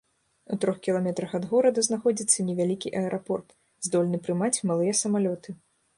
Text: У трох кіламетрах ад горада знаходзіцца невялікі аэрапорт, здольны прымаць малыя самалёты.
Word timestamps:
У 0.45 0.55
трох 0.63 0.79
кіламетрах 0.87 1.35
ад 1.39 1.43
горада 1.51 1.83
знаходзіцца 1.89 2.45
невялікі 2.49 2.95
аэрапорт, 3.03 3.47
здольны 3.89 4.17
прымаць 4.29 4.55
малыя 4.71 5.01
самалёты. 5.03 5.49